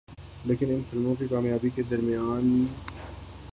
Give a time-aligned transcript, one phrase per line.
[0.45, 2.65] لیکن ان فلموں کی کامیابی کے درمیان